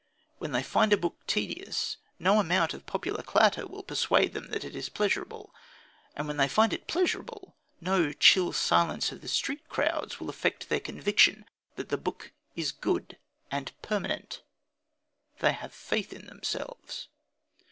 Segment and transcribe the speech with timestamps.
[0.39, 4.63] When they find a book tedious, no amount of popular clatter will persuade them that
[4.63, 5.53] it is pleasurable;
[6.15, 10.69] and when they find it pleasurable no chill silence of the street crowds will affect
[10.69, 11.45] their conviction
[11.75, 13.19] that the book is good
[13.51, 14.41] and permanent.
[15.37, 17.09] They have faith in themselves.